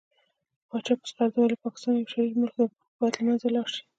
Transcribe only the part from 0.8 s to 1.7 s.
په ځغرده وويل